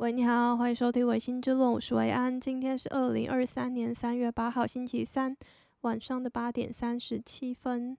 [0.00, 2.40] 喂，你好，欢迎收听《薇心之论》，我是维安。
[2.40, 5.36] 今天是二零二三年三月八号，星期三
[5.82, 7.94] 晚上的八点三十七分。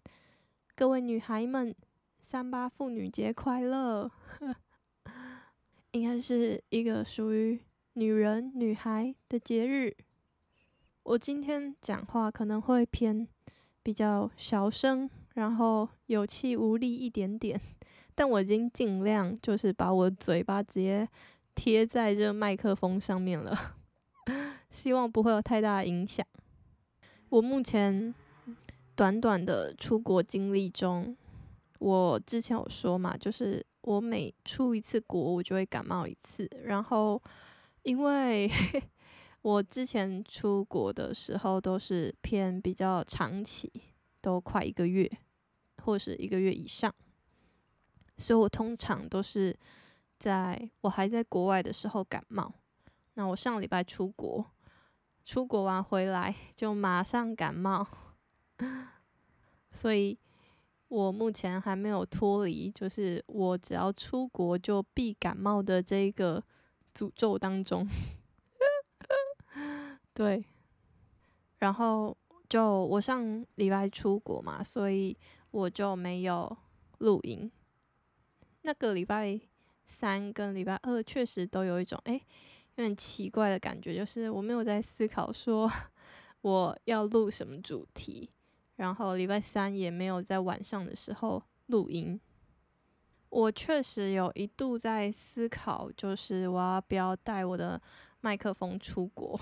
[0.75, 1.75] 各位女孩们，
[2.19, 4.09] 三八妇女节快乐！
[5.93, 7.59] 应该是一个属于
[7.93, 9.95] 女人、女孩的节日。
[11.03, 13.27] 我今天讲话可能会偏
[13.83, 17.61] 比较小声，然后有气无力一点点，
[18.15, 21.07] 但我已经尽量就是把我嘴巴直接。
[21.63, 23.75] 贴在这麦克风上面了，
[24.71, 26.25] 希望不会有太大的影响。
[27.29, 28.11] 我目前
[28.95, 31.15] 短短的出国经历中，
[31.77, 36.49] 我之前有说嘛，就是我每出一次国，我就会感冒一次。
[36.63, 37.21] 然后，
[37.83, 38.49] 因为
[39.43, 43.71] 我之前出国的时候都是偏比较长期，
[44.19, 45.07] 都快一个月，
[45.83, 46.91] 或是一个月以上，
[48.17, 49.55] 所以我通常都是。
[50.21, 52.53] 在我还在国外的时候感冒，
[53.15, 54.45] 那我上礼拜出国，
[55.25, 57.87] 出国完回来就马上感冒，
[59.71, 60.15] 所以
[60.89, 66.43] 我目前还没有脱离，就是我只要出国就必感冒的这个
[66.93, 67.87] 诅咒当中。
[70.13, 70.45] 对，
[71.57, 72.15] 然后
[72.47, 75.17] 就我上礼拜出国嘛，所以
[75.49, 76.55] 我就没有
[76.99, 77.51] 录音，
[78.61, 79.41] 那个礼拜。
[79.91, 82.13] 三跟礼拜二确实都有一种诶，
[82.75, 85.69] 有点奇怪的感觉，就是我没有在思考说
[86.39, 88.31] 我要录什么主题，
[88.77, 92.19] 然后礼拜三也没有在晚上的时候录音。
[93.29, 97.79] 我确实有一度在思考，就是我要不要带我的
[98.21, 99.39] 麦克风出国，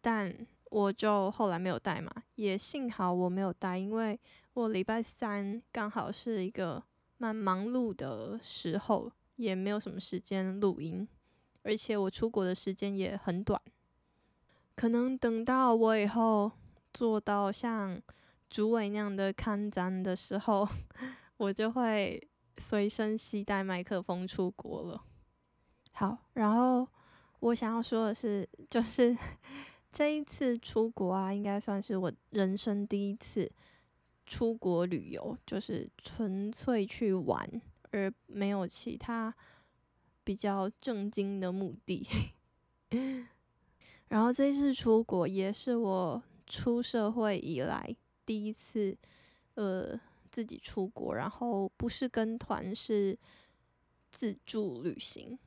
[0.00, 4.18] 但我就后来没有带嘛，也幸好我没有带，因为
[4.52, 6.82] 我礼拜三刚好是一个。
[7.18, 11.06] 蛮忙碌的时候，也没有什么时间录音，
[11.62, 13.60] 而且我出国的时间也很短。
[14.76, 16.50] 可能等到我以后
[16.92, 18.00] 做到像
[18.50, 20.68] 主委那样的看展的时候，
[21.38, 22.20] 我就会
[22.58, 25.02] 随身携带麦克风出国了。
[25.92, 26.86] 好，然后
[27.40, 29.16] 我想要说的是，就是
[29.92, 33.50] 这一次出国啊，应该算是我人生第一次。
[34.26, 39.34] 出国旅游就是纯粹去玩，而没有其他
[40.24, 42.06] 比较正经的目的。
[44.08, 48.96] 然后这次出国也是我出社会以来第一次，
[49.54, 49.98] 呃，
[50.30, 53.18] 自己出国，然后不是跟团，是
[54.10, 55.38] 自助旅行。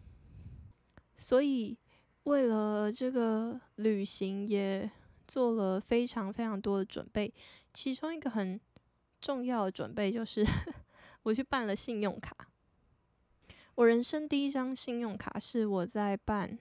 [1.15, 1.75] 所以
[2.23, 4.89] 为了这个旅行，也
[5.27, 7.33] 做了非常非常多的准备，
[7.73, 8.59] 其中一个很。
[9.22, 10.45] 重要的准备就是，
[11.23, 12.35] 我去办了信用卡。
[13.75, 16.57] 我人生第一张信用卡是我在办，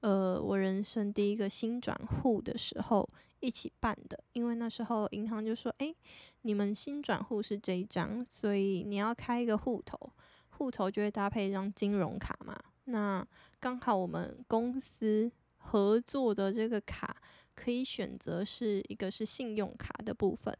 [0.00, 3.08] 呃，我人生第一个新转户的时候
[3.40, 4.22] 一起办的。
[4.32, 5.96] 因为那时候银行就说：“诶，
[6.42, 10.12] 你们新转户是这一张，所以你要开一个户头，
[10.50, 12.58] 户头就会搭配一张金融卡嘛。
[12.84, 13.26] 那
[13.58, 17.16] 刚好我们公司合作的这个卡
[17.54, 20.54] 可以选择是一个是信用卡的部分。”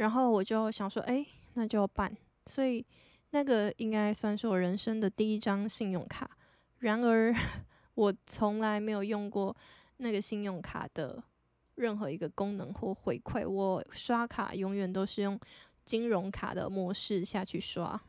[0.00, 2.10] 然后我就想说，哎，那就办。
[2.46, 2.82] 所以
[3.32, 6.28] 那个应该算是我人生的第一张信用卡。
[6.78, 7.34] 然而，
[7.94, 9.54] 我从来没有用过
[9.98, 11.22] 那个信用卡的
[11.74, 13.46] 任何一个功能或回馈。
[13.46, 15.38] 我刷卡永远都是用
[15.84, 18.00] 金融卡的模式下去刷。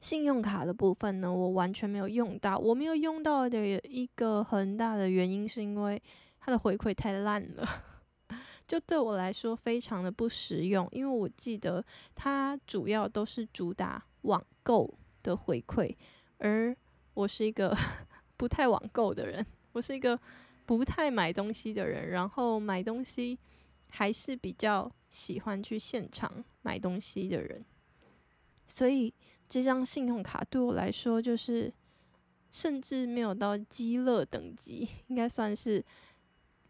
[0.00, 2.56] 信用卡的部分呢，我完全没有用到。
[2.56, 6.02] 我没有用到的一个很大的原因，是因为
[6.40, 7.68] 它的回馈太烂了。
[8.66, 11.84] 就对我来说非常的不实用，因为我记得
[12.14, 15.94] 它主要都是主打网购的回馈，
[16.38, 16.76] 而
[17.14, 17.76] 我是一个
[18.36, 20.18] 不太网购的人，我是一个
[20.64, 23.38] 不太买东西的人，然后买东西
[23.88, 27.64] 还是比较喜欢去现场买东西的人，
[28.66, 29.14] 所以
[29.48, 31.72] 这张信用卡对我来说就是
[32.50, 35.84] 甚至没有到鸡肋等级，应该算是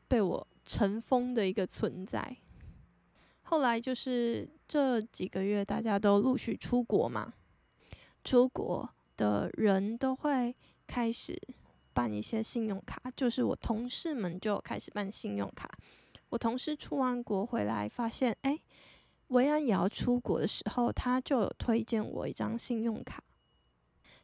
[0.06, 0.46] 被我。
[0.66, 2.36] 尘封的一个存在。
[3.42, 7.32] 后来就是这几个月，大家都陆续出国嘛，
[8.24, 10.52] 出国的人都会
[10.84, 11.40] 开始
[11.94, 13.00] 办一些信用卡。
[13.14, 15.70] 就是我同事们就开始办信用卡。
[16.30, 18.60] 我同事出完国回来，发现哎，
[19.28, 23.22] 维安也要出国的时候，他就有推荐我一张信用卡。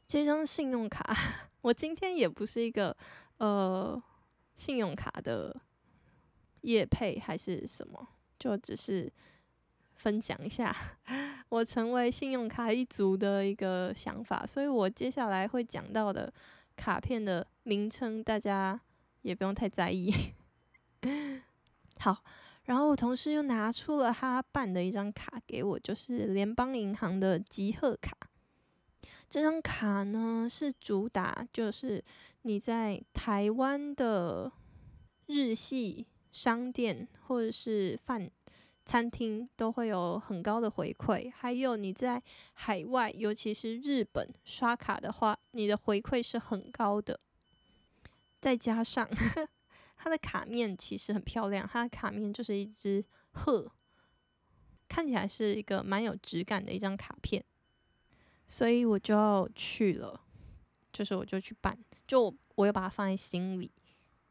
[0.08, 1.16] 这张信用卡，
[1.62, 2.96] 我今天也不是一个
[3.38, 4.02] 呃
[4.56, 5.56] 信用卡的。
[6.62, 9.12] 业配还是什么，就只是
[9.94, 10.74] 分享一下
[11.48, 16.32] 我成为信用卡一族的一个想法，所以我接下来会讲到的
[16.74, 18.80] 卡片的名称，大家
[19.20, 20.12] 也不用太在意。
[22.00, 22.24] 好，
[22.64, 28.16] 然后我同事又拿出了他办的一张卡给我，就是联邦银行的集贺卡。
[29.28, 32.02] 这张卡呢，是主打就是
[32.42, 34.50] 你在台湾的
[35.26, 38.30] 日系商店或者是饭。
[38.84, 42.20] 餐厅都会有很高的回馈，还有你在
[42.52, 47.20] 海外，尤其是日本刷卡的话，你的回馈是很高的。
[48.40, 49.48] 再加上呵
[49.96, 53.70] 它的卡面其实很漂亮，它的卡面就是一只鹤，
[54.88, 57.44] 看起来是一个蛮有质感的一张卡片，
[58.48, 60.20] 所以我就要去了，
[60.92, 63.70] 就是我就去办，就我又把它放在心里，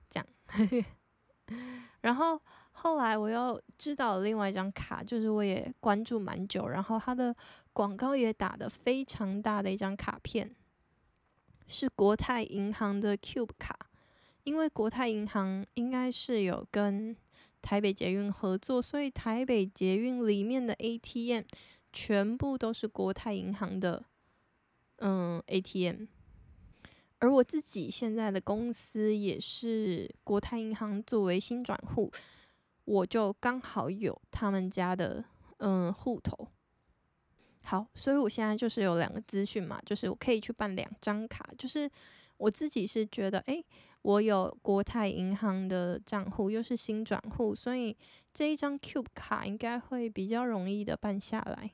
[0.10, 0.28] 这样，
[2.02, 2.40] 然后。
[2.74, 7.36] 后来我又知道了另外一张卡，就是我也关注蛮久，然后它的
[7.74, 10.50] 广告也打的非常大的一张卡片，
[11.68, 13.78] 是国泰银行的 Cube 卡。
[14.46, 17.16] 因为国泰银行应该是有跟
[17.62, 21.44] 台北捷运合作，所以台北捷运里面的 ATM
[21.92, 24.04] 全部都是国泰银行的，
[25.00, 26.06] 嗯，ATM。
[27.22, 32.12] 而我自己现在的公司也是国泰银行作为新转户。
[32.84, 35.24] 我就刚好有他们家的
[35.58, 36.48] 嗯户头，
[37.64, 41.90] 好，所以我现在就是有两个资讯嘛，就是我可以去办两张卡，就是
[42.38, 43.64] 我自己是觉得，诶，
[44.02, 47.96] 我有国泰银行的账户，又是新转户，所以
[48.34, 51.72] 这一张 Cube 卡应该会比较容易的办下来。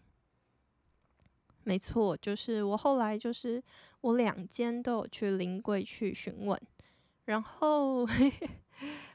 [1.68, 3.62] 没错，就是我后来就是
[4.00, 6.58] 我两间都有去临柜去询问，
[7.26, 8.06] 然后。
[8.06, 8.50] 嘿 嘿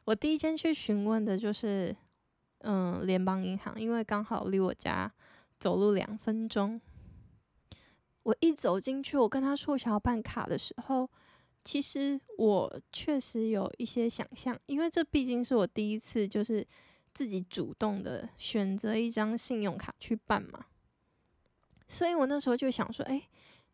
[0.05, 1.97] 我第一间去询问的就是，
[2.59, 5.11] 嗯，联邦银行，因为刚好离我家
[5.59, 6.79] 走路两分钟。
[8.25, 11.09] 我一走进去，我跟他说我想要办卡的时候，
[11.65, 16.67] 其实我确实有一些想象，因为这毕竟是我第一次，就是
[17.15, 20.67] 自己主动的选择一张信用卡去办嘛。
[21.93, 23.23] 所以我那时候就想说，哎，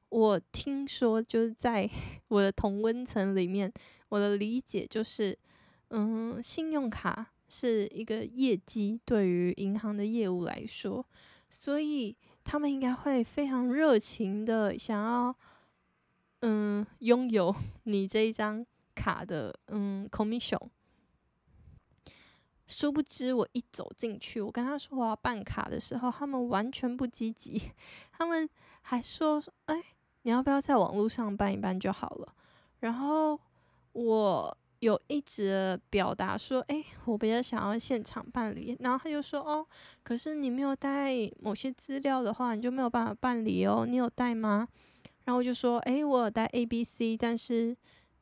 [0.08, 1.88] 我听说就是在
[2.26, 3.72] 我的同温层里面，
[4.08, 5.38] 我的理解就是。
[5.90, 11.02] 嗯，信用卡是一个业绩，对于银行的业务来说，
[11.50, 15.34] 所以他们应该会非常热情的想要，
[16.40, 18.62] 嗯，拥有 你这一张
[18.94, 20.60] 卡的嗯 commission。
[22.68, 27.60] 殊不知，我一走进去，我跟他说我要办卡的时候，他们完全不积极，
[28.12, 28.48] 他们
[28.82, 29.82] 还说：“哎，
[30.22, 32.34] 你要不要在网络上办一办就好了？”
[32.80, 33.40] 然后
[33.92, 34.56] 我。
[34.80, 39.66] 有一直表达说，诶，我比较想要现场办理，然后他就说，哦，
[40.04, 43.84] 可是你没有带某些资料的话，你就没有办法办理哦。
[43.84, 44.68] 你有带吗？
[45.24, 47.76] 然后我就说，诶，我有带 A、B、C，但是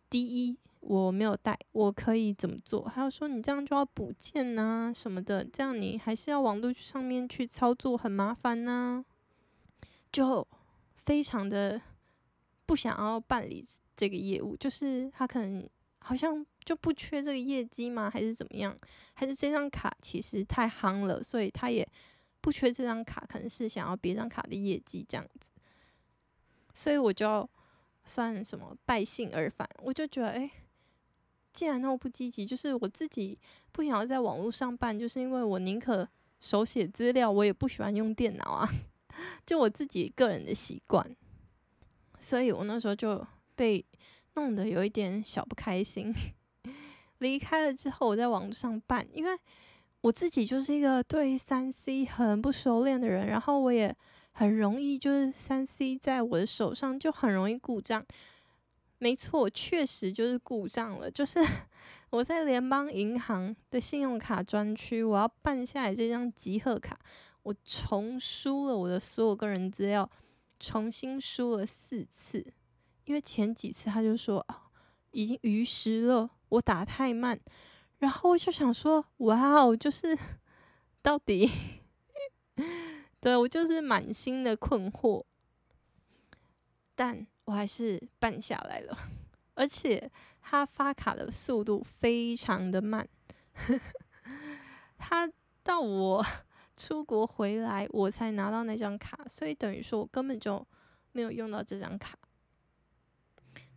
[0.09, 2.83] D、E 我没有带，我可以怎么做？
[2.85, 9.05] 还有说，你这样就要补件呐什么的，这样你还是要网络上面去操作，很麻烦呐，
[10.11, 10.47] 就
[10.95, 11.81] 非常的
[12.65, 15.69] 不想要办理这个业务，就是他可能。
[16.01, 18.09] 好像就不缺这个业绩吗？
[18.09, 18.79] 还是怎么样？
[19.15, 21.85] 还是这张卡其实太夯了，所以他也
[22.41, 25.51] 不缺这张卡，可能是想要别张卡的业绩这样子。
[26.73, 27.51] 所以我就
[28.05, 30.49] 算什么败兴而返，我就觉得，哎，
[31.57, 33.37] 既然那么不积极，就是我自己
[33.73, 36.09] 不想要在网络上办，就是因为我宁可
[36.41, 38.69] 手写资料，我也不喜欢用电脑啊，
[39.45, 41.17] 就我自己个人的习惯。
[42.21, 43.85] 所以我那时候就被。
[44.39, 46.15] 弄得有一点小不开心。
[47.21, 49.31] 离开了之后，我在网上办，因为
[50.03, 53.97] 我自己就是一个对三 C 很不熟练的人，然后我也
[54.33, 58.05] 很容易就是三 C 在我的手上就很容易故障。
[58.99, 61.11] 没错，确实就是故障了。
[61.11, 61.39] 就是
[62.11, 66.99] 我在联邦银行的信用卡专区，我要办下来这张集贺卡，
[67.43, 70.11] 我重输了我的所有个人资料，
[70.59, 72.45] 重新输了四次。
[73.05, 74.55] 因为前几次他就说哦，
[75.13, 77.39] 已经逾时了，我打太慢，
[77.99, 80.19] 然后我就想说哇哦，就是
[81.03, 81.49] 到底，
[83.21, 85.25] 对，我就是满心的困惑，
[86.97, 88.97] 但我还是办下来了，
[89.55, 90.11] 而且
[90.43, 93.09] 他发卡的速度非常的慢，
[94.99, 95.29] 他
[95.63, 96.25] 到我
[96.77, 100.65] 出国回来我才拿到那张卡，所以等于说我根本就
[101.13, 102.19] 没有用到这张卡。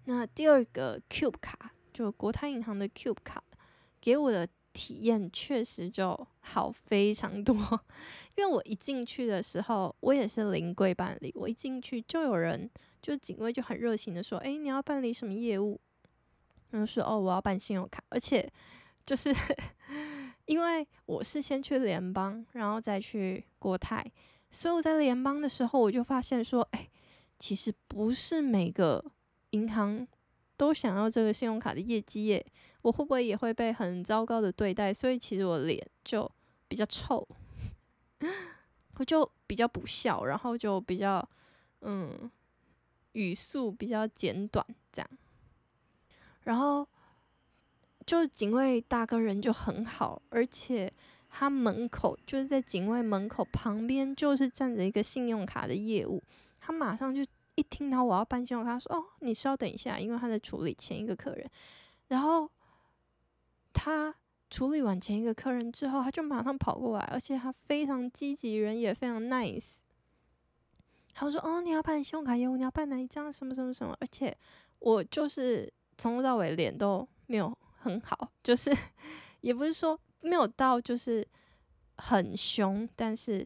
[0.05, 3.43] 那第二个 Cube 卡，就国泰银行的 Cube 卡，
[4.01, 4.47] 给我的
[4.79, 7.53] 体验确实就好非常多。
[8.38, 12.69] 因为我一进去的时候，我也是临柜办理，我一进去就有人，
[13.01, 15.77] 就警卫就很热情的说：“哎，你要办理什么业务？”
[16.71, 18.50] 然后说：“哦，我要办信用卡。”而且
[19.05, 19.36] 就是
[20.45, 24.01] 因为我是先去联邦，然后再去国泰，
[24.50, 26.88] 所以我在联邦的时候，我就发现说：“哎，
[27.38, 29.03] 其实不是每个
[29.50, 30.07] 银行。”
[30.60, 32.46] 都想要这个信用卡的业绩耶，
[32.82, 34.94] 我会不会也会被很糟糕的对待？
[34.94, 36.30] 所以其实我脸就
[36.68, 37.25] 比较臭，
[39.00, 41.25] 我就比较不笑，然后就比较
[41.80, 42.30] 嗯
[43.13, 45.10] 语速比较简短这样。
[46.44, 46.86] 然后
[48.06, 50.92] 就是警卫大哥人就很好，而且
[51.30, 56.22] 他门口就是在警卫门口旁边就是站着一个信用卡的业务，
[56.60, 57.25] 他马上就。
[57.60, 61.46] 一听到我要办信用卡，他说：“哦，你稍等一下，因为他在处理前一个客人。
[62.08, 62.50] 然后
[63.74, 64.16] 他
[64.50, 69.80] 处理完前一个客人之后，他就马上跑过来，而且他非常积极，人也非常 nice。
[71.13, 73.32] 他说：‘哦，你要办信用卡业务，你要办哪一张？
[73.32, 74.36] 什么什么什么？’而且
[74.80, 78.74] 我就是从头到尾脸都没有很好，就是
[79.42, 81.28] 也不是说没有到，就是
[81.98, 83.46] 很凶，但是。”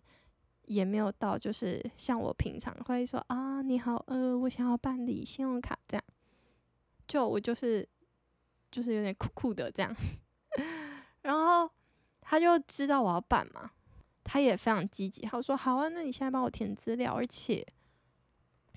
[0.65, 6.03] 也没有到，就是像我平常会说啊，你好，呃，我想要办理信用卡这样，
[7.07, 7.87] 就我就是
[8.71, 9.95] 就是有点酷酷的这样，
[11.23, 11.69] 然后
[12.21, 13.71] 他就知道我要办嘛，
[14.23, 17.65] 他也非常积极，他说好啊，那你现在帮我填资料，而且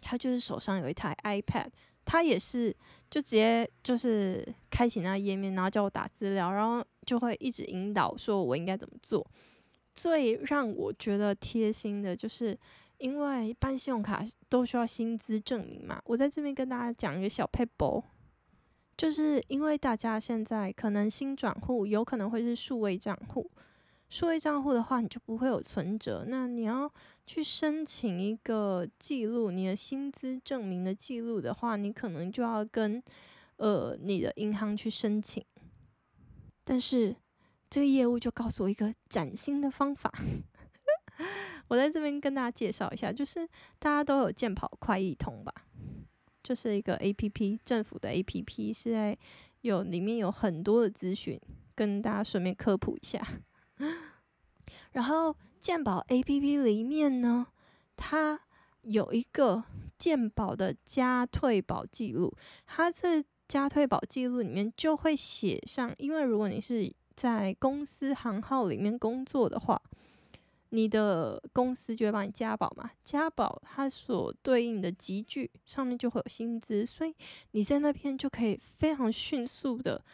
[0.01, 1.69] 他就是手上有一台 iPad，
[2.05, 2.75] 他也是
[3.09, 9.25] 就直接就是开启那页面，然后叫我打资料，然后就会一直引导说我应该怎么做。
[9.97, 12.57] 最让我觉得贴心的就是，
[12.99, 15.99] 因为办信用卡都需要薪资证明嘛。
[16.05, 18.05] 我在这边跟大家讲一个小撇步，
[18.95, 23.51] 就是因为大家现在可能新转户有可能会是数位账户，
[24.11, 26.93] 数位账户的话你就不会有存折，那你要
[27.27, 33.03] 去申请一个记录你的薪资证明的记录的话，你可能就要跟
[33.57, 35.43] 呃你的银行去申请，
[36.63, 37.17] 但是。
[37.69, 40.13] 这个业务就告诉我一个崭新的方法，
[41.69, 43.47] 我在这边跟大家介绍一下，就是
[43.79, 45.53] 大家都有健跑快易通吧，
[46.43, 49.19] 就是一个 APP，政府的 APP，是在
[49.63, 51.41] 有里面有很多的资讯，
[51.75, 53.21] 跟大家顺便科普一下。
[54.93, 57.49] 然后健保 APP 里面呢，
[57.97, 58.41] 它
[58.83, 59.65] 有一个
[59.99, 62.33] 健保的加退保记录，
[62.65, 69.81] 它这加退保记录里面就会写上，因为如果你是在公司行号里面工作的话，
[70.69, 72.91] 你的公司就会帮你加保嘛。
[73.03, 77.15] 加保它所对应的集聚上面就会有薪资，所以
[77.53, 80.05] 你在那边就可以非常迅速的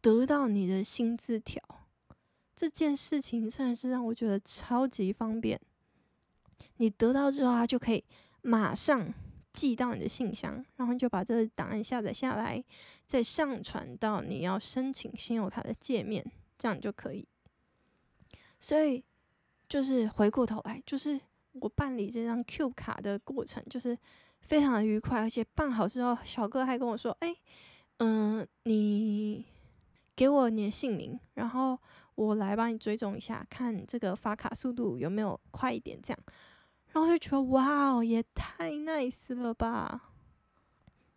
[0.00, 1.60] 得到你的薪资条。
[2.54, 5.60] 这件事情真的是让我觉得超级方便。
[6.76, 8.04] 你得到之后，它就可以
[8.42, 9.12] 马上
[9.52, 12.62] 寄到你的信箱，然后就把这个档案下载下来，
[13.04, 16.24] 再上传到你要申请信用卡的界面。
[16.62, 17.26] 这样就可以，
[18.60, 19.04] 所以
[19.68, 21.20] 就是回过头来，就是
[21.54, 23.98] 我办理这张 Q 卡的过程，就是
[24.38, 27.34] 非常的愉快，而且办好之后，小哥还跟我说：“哎，
[27.96, 29.44] 嗯，你
[30.14, 31.76] 给我你的姓名，然后
[32.14, 36.22] 我来帮你追踪一下，看这个发卡速度有没有快一点。”这样，
[36.92, 40.12] 然后就觉得哇哦，也太 nice 了吧！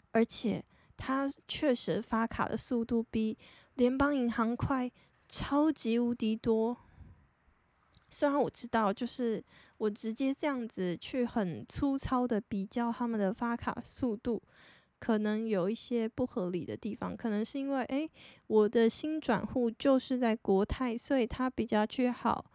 [0.09, 0.65] 而且
[0.97, 3.37] 他确实发卡的速度比
[3.75, 4.91] 联邦银行快。
[5.27, 6.77] 超级无敌多，
[8.09, 9.43] 虽然我知道，就是
[9.77, 14.41] 我直接这样子去很粗糙的比较他们的发卡速度，
[14.99, 18.09] 可能有一些不合理的地方，可能是因为诶，
[18.47, 22.45] 我的新转户就是在国泰，所以他比较去好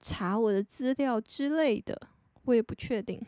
[0.00, 1.98] 查我的资料之类的，
[2.44, 3.20] 我也不确定。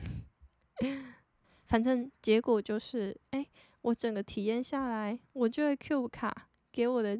[1.66, 3.48] 反正结果就是，诶，
[3.82, 7.18] 我整个体验下来，我觉得 Q 卡给我的。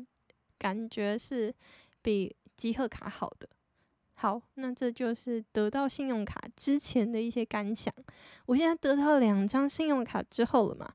[0.58, 1.54] 感觉是
[2.02, 3.48] 比集贺卡好的。
[4.20, 7.94] 好，那这就是得到信用卡之前的一些感想。
[8.46, 10.92] 我现在得到两张信用卡之后了嘛，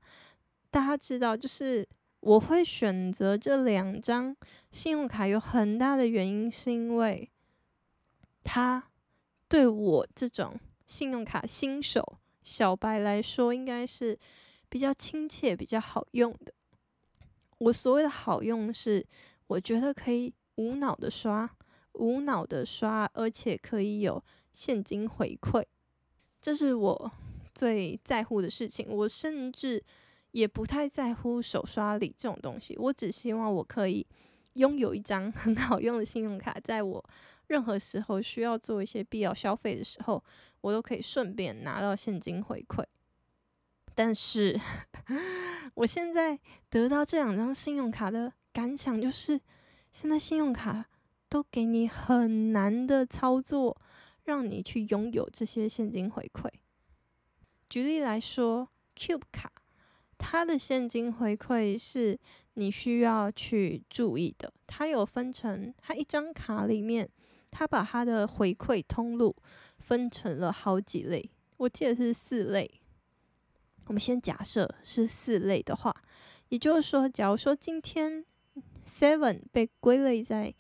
[0.70, 1.88] 大家知道，就是
[2.20, 4.36] 我会选择这两张
[4.74, 7.32] 信用卡，有很大的原因是因为
[8.44, 8.84] 它
[9.48, 14.20] 对我这种信用卡新手小白来说，应该是
[14.68, 16.54] 比较亲切、比较好用的。
[17.60, 19.06] 我所谓的好用是。
[19.54, 21.48] 我觉得可以无脑的刷，
[21.94, 25.64] 无脑的刷，而且可以有现金回馈，
[26.42, 27.12] 这是我
[27.54, 28.88] 最在乎的事情。
[28.90, 29.84] 我甚至
[30.32, 34.04] 也不太在乎手刷礼这种东西，我只希望我可以
[34.54, 37.06] 拥有一张很好用的信用卡，在我
[37.46, 40.24] 任何时候需要做一些必要消费的时候，
[40.62, 42.84] 我都可以顺便拿到现金回馈。
[43.94, 44.60] 但是，
[45.76, 46.40] 我现在
[46.72, 49.42] 得到这两张信用卡的感想就是，
[49.92, 50.86] 现在信用卡
[51.28, 53.82] 都给你很难的操作，
[54.24, 56.48] 让你去拥有这些现金回馈。
[57.68, 59.52] 举例来说，Cube 卡，
[60.20, 62.20] 它的现金回馈是
[62.54, 64.54] 你需要去注意的。
[64.68, 67.10] 它有分成，它一张卡里面，
[67.50, 69.36] 它把它的回馈通路
[69.80, 72.80] 分成了好几类，我记得是四类。
[73.88, 75.94] 我们先假设是四类的话，
[76.50, 78.24] 也就是说，假如说今天
[78.86, 80.54] Seven 被归类在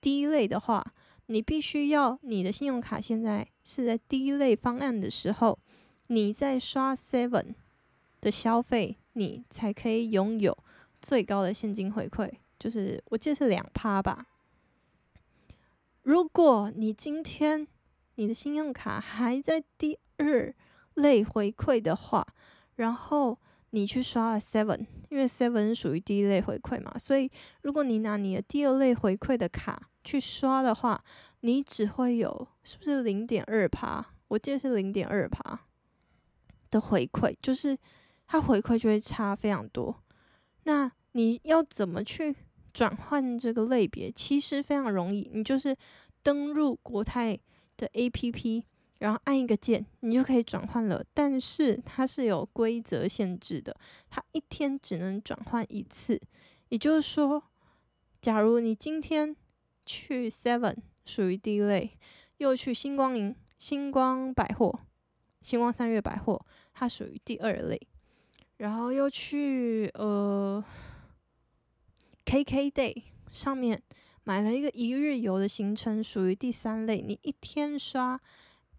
[0.00, 0.94] 第一类的话，
[1.26, 5.58] 你必须要你的信用卡现在是在第一类方案的时候，
[6.08, 7.54] 你在刷 Seven
[8.20, 10.56] 的消费，你才可以拥有
[11.00, 14.26] 最高的现金回馈，就是我记得是两趴吧。
[16.02, 17.66] 如果你今天
[18.16, 20.54] 你的信用卡还在第二
[20.94, 22.26] 类回馈的话，
[22.76, 23.38] 然后
[23.74, 27.28] 你去刷了 Seven，因为 Seven 属于第一类回馈嘛，所以
[27.62, 31.02] 如果你拿你的第二类回馈的卡去刷的话，
[31.40, 34.14] 你只会有是不是零点二趴？
[34.28, 35.58] 我记得是零点二趴
[36.70, 37.76] 的回馈，就是
[38.28, 40.02] 它回馈就会差非常多。
[40.62, 42.34] 那你要怎么去
[42.72, 44.08] 转换这个类别？
[44.12, 45.76] 其实非常容易，你就是
[46.22, 47.36] 登入国泰
[47.76, 48.62] 的 APP。
[49.04, 51.04] 然后按一个键，你就可以转换了。
[51.12, 53.76] 但是它是有规则限制的，
[54.08, 56.18] 它一天只能转换一次。
[56.70, 57.42] 也就是说，
[58.22, 59.36] 假如你今天
[59.84, 61.98] 去 Seven 属于第一类，
[62.38, 64.80] 又去星光银、星光百货、
[65.42, 66.42] 星光三月百货，
[66.72, 67.78] 它属于第二类，
[68.56, 70.64] 然后又去呃
[72.24, 73.82] KKday 上面
[74.22, 77.02] 买了一个一日游的行程，属于第三类。
[77.02, 78.18] 你一天刷。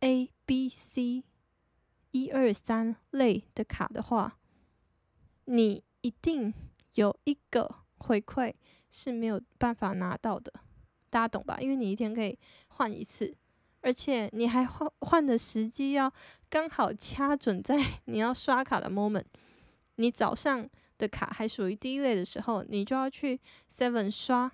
[0.02, 1.24] A、B、C
[2.12, 4.38] 一二三类的卡的话，
[5.46, 6.54] 你一定
[6.96, 8.54] 有一个回馈
[8.90, 10.54] 是没有办法拿到的，
[11.10, 11.58] 大家懂吧？
[11.60, 13.36] 因为你一天可以换一次，
[13.82, 16.12] 而且你还换换的时机要
[16.50, 19.26] 刚好掐准在 你要刷卡的 moment。
[19.96, 23.40] 你早上的卡还属于第一类的时候，你就要去
[23.72, 24.52] Seven 刷，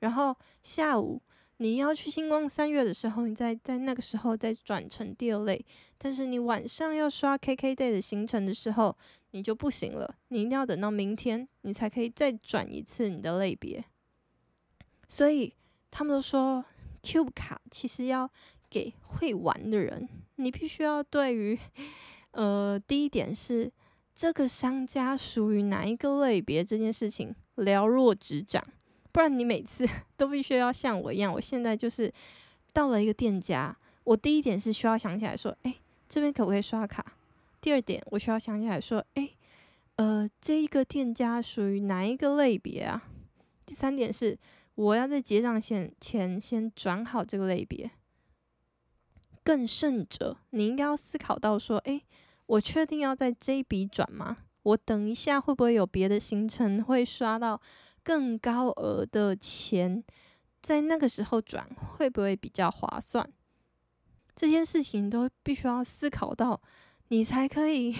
[0.00, 1.22] 然后下午。
[1.62, 5.64] 你要去星光三月的时候，你在在那个时候再转成第二类。
[5.96, 8.96] 但是你晚上要刷 KKday 的行程的时候，
[9.30, 10.12] 你就不行了。
[10.28, 13.84] 你一定要等到明天，你才可以再转一次你的类别。
[15.06, 15.54] 所以
[15.88, 16.64] 他们都说
[17.00, 18.28] ，Cube 卡其实要
[18.68, 20.08] 给会玩的人。
[20.34, 21.56] 你必须要对于，
[22.32, 23.70] 呃，第一点是
[24.12, 28.66] 这个商家属于哪一个类别这件事情了若指掌。
[29.12, 31.32] 不然你每次 都必须要像我一样。
[31.32, 32.12] 我现在就是
[32.72, 35.74] 到了一个店家，我第一点是需要想起来说，哎，
[36.08, 37.04] 这边可不可以刷卡？
[37.60, 39.30] 第二点，我需要想起来说，哎，
[39.96, 43.04] 呃，这一个店家属于哪一个类别啊？
[43.64, 44.36] 第三点是，
[44.74, 47.90] 我要在结账前前先转好这个类别。
[49.44, 52.00] 更甚者，你应该要思考到说，哎，
[52.46, 54.36] 我确定要在这一笔转吗？
[54.62, 57.60] 我等一下会不会有别的行程会刷到？
[58.04, 60.02] 更高额的钱，
[60.60, 63.28] 在那个时候转会不会比较划算？
[64.34, 66.60] 这件事情都必须要思考到，
[67.08, 67.94] 你才可以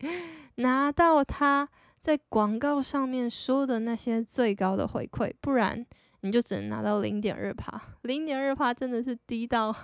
[0.56, 5.86] 拿到他在广告上面说的那些最高的回馈，不然
[6.22, 7.80] 你就只能拿到零点二趴。
[8.02, 9.74] 零点二趴真的是低到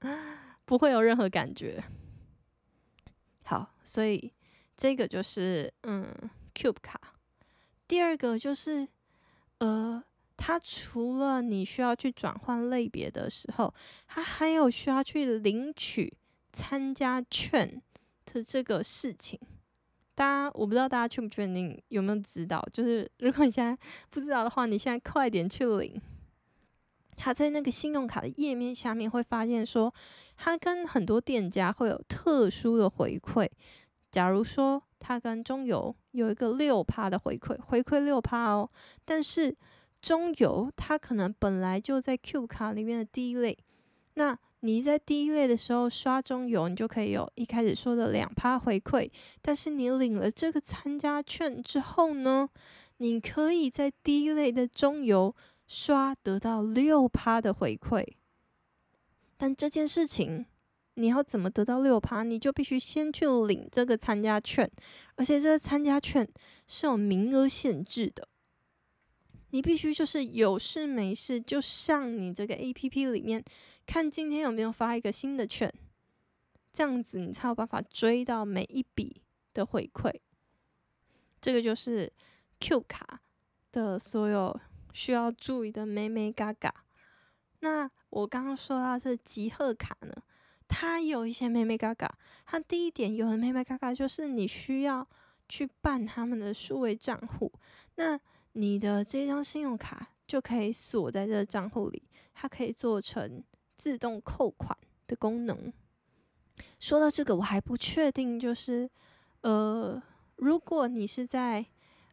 [0.64, 1.84] 不会有任何感觉。
[3.44, 4.32] 好，所以
[4.76, 6.08] 这个就是嗯
[6.54, 7.00] ，Cube 卡。
[7.86, 8.88] 第二个就是。
[9.58, 10.02] 呃，
[10.36, 13.72] 它除了你需要去转换类别的时候，
[14.06, 16.12] 它还有需要去领取
[16.52, 17.82] 参加券
[18.24, 19.38] 的这个事情。
[20.14, 22.66] 大家，我不知道大家确不确定有没有知道？
[22.72, 23.76] 就是如果你现在
[24.08, 26.00] 不知道的话，你现在快点去领。
[27.18, 29.92] 它在那个信用卡的页面下面会发现说，
[30.36, 33.48] 它跟很多店家会有特殊的回馈。
[34.10, 38.68] 假如说，它跟中油有一个六趴的回馈，回馈六趴哦。
[39.04, 39.56] 但是
[40.02, 43.56] 中油它可能本来就在 Q 卡里面的第一类，
[44.14, 49.08] 那你在第一类的时候刷中油，你就可以有一开始说的两趴回馈。
[49.40, 52.48] 但是你领了这个参加券之后呢，
[52.96, 55.32] 你可以在第一类的中油
[55.68, 58.04] 刷得到六趴的回馈。
[59.36, 60.46] 但这件事情。
[60.96, 62.22] 你要怎么得到六趴？
[62.22, 64.70] 你就必须先去领这个参加券，
[65.14, 66.26] 而且这个参加券
[66.66, 68.28] 是有名额限制的。
[69.50, 73.42] 你必须就是有事没事就上你这个 APP 里面
[73.86, 75.72] 看今天有没有发一个新的券，
[76.72, 79.22] 这样子你才有办法追到每一笔
[79.54, 80.12] 的回馈。
[81.40, 82.12] 这个就是
[82.58, 83.20] Q 卡
[83.70, 84.58] 的所有
[84.92, 86.74] 需要注意的美美嘎嘎。
[87.60, 90.14] 那我刚刚说到是集贺卡呢，
[90.68, 92.12] 它有一些妹妹嘎嘎。
[92.44, 95.06] 它第一点有的眉眉角角就是你需要
[95.48, 97.52] 去办他们的数位账户，
[97.96, 98.18] 那
[98.52, 102.02] 你的这张信用卡就可以锁在这账户里，
[102.34, 103.42] 它可以做成
[103.76, 104.76] 自动扣款
[105.06, 105.72] 的功能。
[106.78, 108.88] 说到这个，我还不确定，就是
[109.42, 110.02] 呃，
[110.36, 111.66] 如果你是在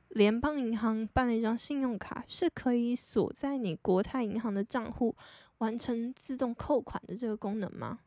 [0.10, 5.16] 联邦银行办了一张信用卡，是可以锁在你国泰银行的账户，
[5.60, 8.00] 完成自动扣款的这个功能吗？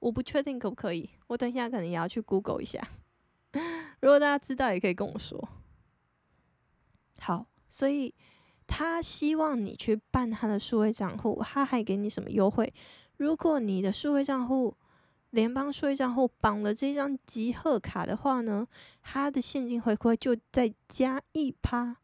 [0.00, 2.80] 我不确定可不可以，我等一下可能也要去 Google 一下。
[4.00, 5.48] 如果大家知道，也可以跟我说。
[7.20, 8.14] 好，所以
[8.66, 12.72] 他希望你去办他的数位账户，他还给你什么优惠？
[13.16, 14.76] 如果你的数位账户
[15.30, 18.66] 联邦数位账户绑了这张集贺卡的话呢，
[19.00, 21.96] 他的现金回馈就再加一趴，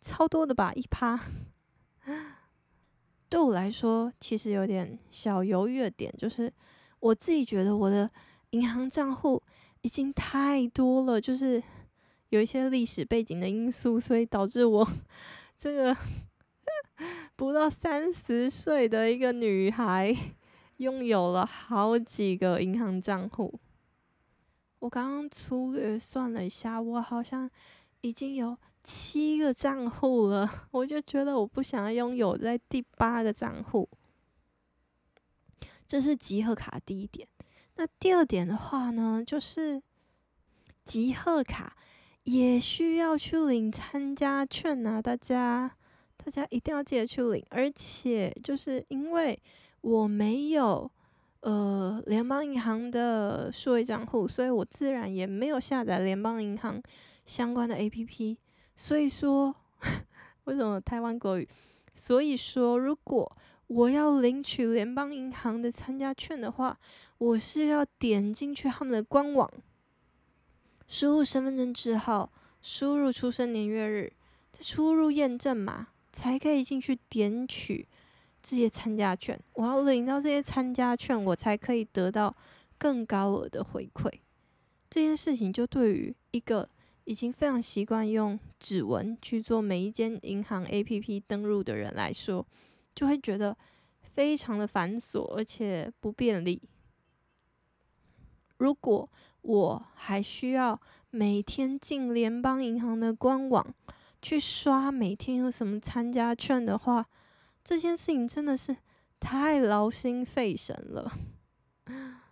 [0.00, 0.72] 超多的吧？
[0.74, 1.18] 一趴。
[3.28, 6.52] 对我来说，其实有点小犹豫的点，就是
[7.02, 8.08] 我自己觉得我的
[8.50, 9.42] 银行账户
[9.80, 11.60] 已经太多了，就是
[12.28, 14.88] 有一些历史背景的因素，所以导致我
[15.58, 15.96] 这个
[17.34, 20.16] 不到三十岁的一个女孩
[20.76, 23.52] 拥有了好几个银行账户。
[24.78, 27.50] 我刚刚粗略算了一下，我好像
[28.02, 28.56] 已经有。
[28.84, 33.88] 七个账户了，我就觉得我不想要拥有在第八个账户。
[35.92, 37.28] 这是集贺卡第一点。
[37.76, 39.82] 那第二点的话呢，就是
[40.86, 41.76] 集贺卡
[42.22, 45.70] 也需要去领参加券啊，大家
[46.16, 47.44] 大家一定要记得去领。
[47.50, 49.38] 而且就是因为
[49.82, 50.90] 我没有
[51.40, 56.82] 呃联邦银行的数位账户，所以我自然也没有下载联邦银行
[57.26, 58.38] 相关的 APP。
[58.74, 59.54] 所以说，
[60.44, 61.46] 为什么台湾国语？
[61.92, 63.36] 所以说，如果
[63.72, 66.78] 我要领取联邦银行的参加券的话，
[67.16, 69.50] 我是要点进去他们的官网，
[70.86, 72.30] 输入身份证字号，
[72.60, 74.12] 输入出生年月日，
[74.50, 77.88] 再输入验证码，才可以进去点取
[78.42, 79.40] 这些参加券。
[79.54, 82.36] 我要领到这些参加券，我才可以得到
[82.76, 84.10] 更高额的回馈。
[84.90, 86.68] 这件事情就对于一个。
[87.04, 92.46] 已经非常习惯用指纹去做每一间银行 APP 登录的人来说，
[92.94, 93.56] 就会觉得
[94.00, 96.62] 非常的繁琐，而且不便利。
[98.58, 99.08] 如果
[99.40, 103.74] 我还需要每天进联邦银行的官网
[104.20, 107.06] 去刷每天有什么参加券的话，
[107.64, 108.76] 这件事情真的是
[109.18, 111.12] 太劳心费神了。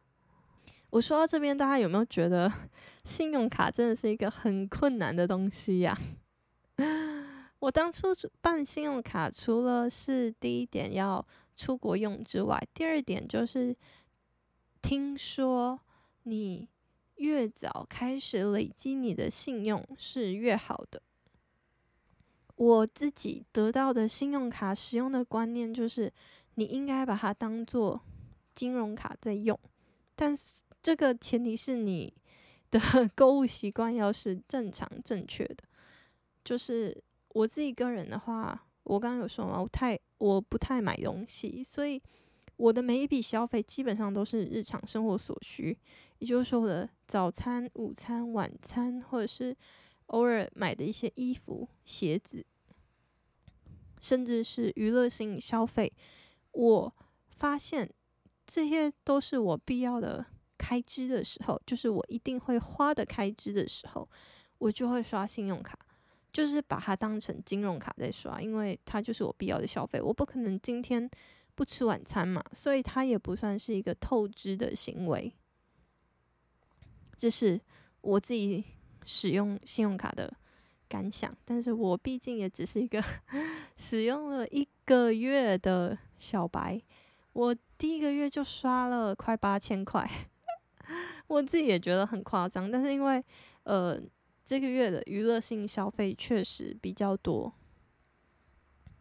[0.90, 2.52] 我说到这边，大家有没有觉得？
[3.02, 5.98] 信用卡真的是一个很困难的东西呀！
[7.60, 8.08] 我当初
[8.40, 11.24] 办信用卡，除了是第一点要
[11.56, 13.74] 出国用之外，第二点就是
[14.82, 15.78] 听说
[16.24, 16.68] 你
[17.16, 21.00] 越早开始累积你的信用是越好的。
[22.56, 26.12] 我自己得到的信用卡使用的观念就是，
[26.56, 28.00] 你应该把它当做
[28.54, 29.58] 金融卡在用，
[30.14, 32.12] 但是这个前提是你。
[32.70, 32.78] 的
[33.16, 35.64] 购物习惯要是正常正确的，
[36.44, 42.00] 就是我自己个人的话，我刚刚有说嘛，我太我不太买东西，所以
[42.56, 45.76] 我的每一笔消费基本上都是日常生活所需，
[46.18, 49.56] 也就是说我的早餐、午餐、晚餐，或者是
[50.06, 52.44] 偶尔买的一些衣服、鞋子，
[54.00, 55.92] 甚至是娱乐性消费，
[56.52, 56.94] 我
[57.28, 57.88] 发现
[58.46, 60.26] 这些都是我必要的。
[60.62, 64.06] 开支的时候，就是我一定会花的开支的时候，
[64.58, 65.76] 我就会刷信用卡，
[66.32, 70.00] 就是把它当成金融卡在刷，因为它就是我必要的消费。
[70.00, 71.08] 我不可能今天
[71.54, 75.32] 不吃晚餐嘛，所以它也不算是一个透支的行为。
[77.16, 77.60] 这是
[78.00, 78.64] 我自己
[79.04, 80.32] 使用信用卡的
[80.88, 83.02] 感想，但是我毕竟也只是一个
[83.76, 86.80] 使用了一个月的小白，
[87.32, 90.08] 我第一个月就刷了快八千块。
[91.28, 93.22] 我自己也觉得很夸张，但是因为
[93.64, 94.00] 呃
[94.50, 97.54] 这个月的娱乐性消费确实比较多，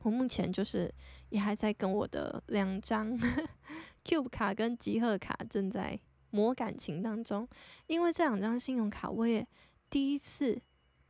[0.04, 0.94] 我目前就是
[1.30, 3.18] 也还在跟我的两张
[4.06, 7.50] Cube 卡跟集贺卡正在磨感情当中，
[7.88, 9.48] 因为这两张信用卡我也
[9.90, 10.62] 第一次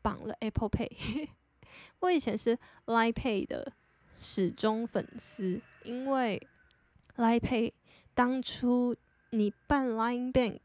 [0.02, 1.28] 绑了 Apple Pay，
[2.00, 3.74] 我以前是 Line Pay 的
[4.16, 6.42] 始终粉丝，因为
[7.18, 7.74] Line Pay
[8.14, 8.96] 当初
[9.32, 10.62] 你办 Line Bank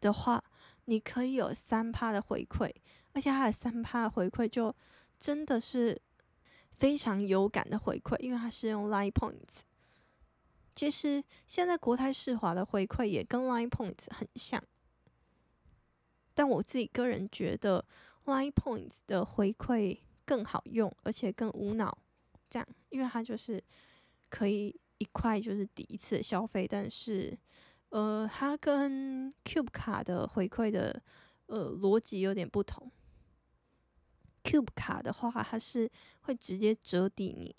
[0.00, 0.42] 的话，
[0.86, 2.72] 你可以有三趴的回馈，
[3.12, 4.74] 而且它的三趴回馈就
[5.18, 6.00] 真的是
[6.76, 9.62] 非常有感的回馈，因为它是用 Line Points。
[10.74, 14.62] 其实现在国泰世华的回馈也跟 Line Points 很像，
[16.34, 17.84] 但我自己个人觉得
[18.26, 21.98] Line Points 的回馈更好用，而且更无脑。
[22.48, 23.62] 这样，因为它就是
[24.28, 27.36] 可以一块就是抵一次消费，但是。
[27.90, 31.02] 呃，它跟 Cube 卡的回馈的
[31.46, 32.90] 呃逻辑有点不同。
[34.42, 35.90] Cube 卡的话，它是
[36.22, 37.54] 会直接折抵你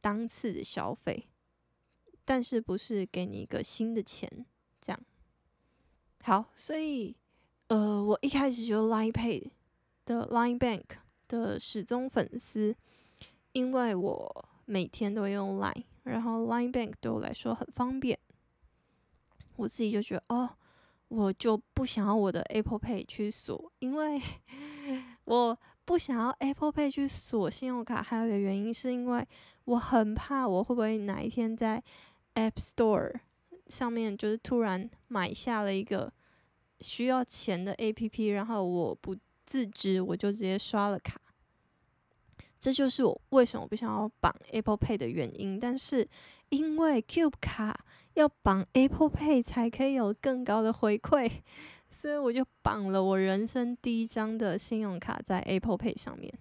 [0.00, 1.28] 当次的消费，
[2.24, 4.46] 但是不是给你一个新的钱
[4.80, 5.00] 这样。
[6.22, 7.16] 好，所以
[7.68, 9.50] 呃，我一开始就 Line Pay
[10.04, 10.84] 的 Line Bank
[11.28, 12.74] 的始终粉丝，
[13.52, 18.18] 因为我每天都用 Line，然后 Line Bank 对我来说很方便。
[19.56, 20.48] 我自己就觉得哦，
[21.08, 24.20] 我就不想要我的 Apple Pay 去锁，因为
[25.24, 28.02] 我不想要 Apple Pay 去锁信用卡。
[28.02, 29.26] 还有一个原因是因为
[29.64, 31.82] 我很怕我会不会哪一天在
[32.34, 33.12] App Store
[33.68, 36.12] 上面就是突然买下了一个
[36.80, 41.20] 需要钱的 APP，然后我不自知，我就直接刷了卡。
[42.58, 45.58] 这就是我为什么不想要绑 Apple Pay 的原因。
[45.58, 46.08] 但是
[46.50, 51.30] 因为 Cube 卡要绑 Apple Pay 才可以有更高的回馈，
[51.90, 56.32] 所以我就绑了我人生第一张的信用卡在 Apple Pay 上面。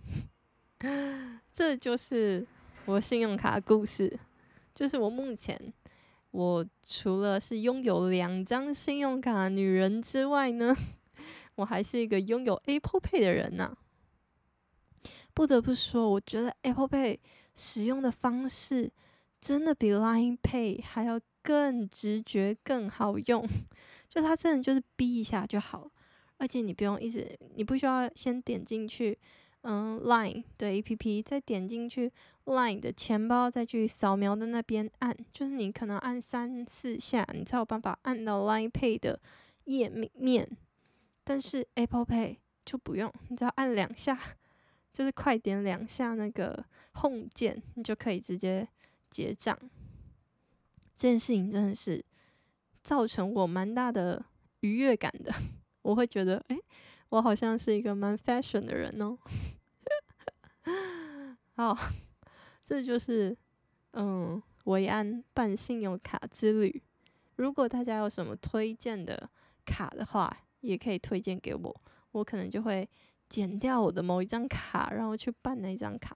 [1.51, 2.45] 这就是
[2.86, 4.19] 我信用卡故事。
[4.73, 5.73] 就是我目前，
[6.31, 10.73] 我除了是拥有两张信用卡女人之外呢，
[11.55, 13.75] 我还是一个拥有 Apple Pay 的人呐。
[15.34, 17.19] 不得不说，我觉得 Apple Pay
[17.53, 18.91] 使用的方式
[19.39, 23.47] 真的比 Line Pay 还要更直觉、更好用。
[24.08, 25.89] 就它真的就是逼一下就好，
[26.38, 29.17] 而且你不用一直，你不需要先点进去，
[29.62, 32.12] 嗯，Line 的 APP，再点进去
[32.45, 39.19] Line 的钱包，再去扫描的那边按，就是你可能按三四下，你才有办法按到 Line Pay 的
[39.65, 40.49] 页面。
[41.23, 44.19] 但是 Apple Pay 就不用，你只要按两下。
[44.93, 48.67] 就是快点两下那个 Home 键，你就可以直接
[49.10, 49.58] 结账。
[51.02, 52.06] 这件事情真的是
[52.84, 54.24] 造成我蛮大的
[54.60, 55.34] 愉悦感的。
[55.82, 56.58] 我会觉得，哎、
[57.10, 59.18] 我好像是一个蛮 fashion 的人哦。
[61.58, 61.76] 好，
[62.64, 63.36] 这就是
[63.94, 66.84] 嗯，维安办信用卡之旅。
[67.38, 69.28] 如果大家有什么推荐的
[69.66, 72.88] 卡的话，也可以推荐给我，我可能就会。
[73.28, 76.14] 剪掉我的某一张卡，然后去办那一张卡。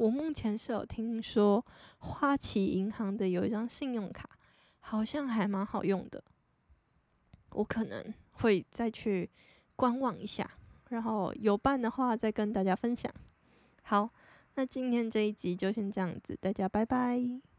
[0.00, 1.62] 我目前是有听说
[1.98, 4.26] 花旗银行的有一张信用卡，
[4.80, 6.24] 好像还蛮好用的。
[7.50, 9.28] 我可能会再去
[9.76, 10.50] 观望一下，
[10.88, 13.12] 然后有办的话再跟大家分享。
[13.82, 14.08] 好，
[14.54, 17.49] 那今天这一集就先这样子，大家拜拜。